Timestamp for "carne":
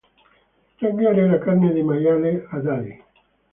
1.37-1.71